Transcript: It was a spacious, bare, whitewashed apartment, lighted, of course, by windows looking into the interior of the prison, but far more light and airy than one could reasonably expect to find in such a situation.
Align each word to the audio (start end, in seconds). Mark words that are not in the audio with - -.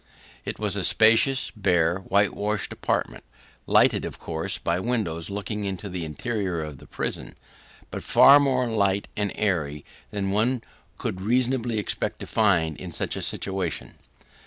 It 0.45 0.57
was 0.57 0.75
a 0.75 0.83
spacious, 0.83 1.51
bare, 1.55 1.99
whitewashed 1.99 2.73
apartment, 2.73 3.23
lighted, 3.67 4.03
of 4.03 4.17
course, 4.17 4.57
by 4.57 4.79
windows 4.79 5.29
looking 5.29 5.63
into 5.63 5.89
the 5.89 6.05
interior 6.05 6.63
of 6.63 6.79
the 6.79 6.87
prison, 6.87 7.35
but 7.91 8.01
far 8.01 8.39
more 8.39 8.65
light 8.67 9.07
and 9.15 9.31
airy 9.35 9.85
than 10.09 10.31
one 10.31 10.63
could 10.97 11.21
reasonably 11.21 11.77
expect 11.77 12.17
to 12.21 12.25
find 12.25 12.77
in 12.77 12.89
such 12.91 13.15
a 13.15 13.21
situation. 13.21 13.93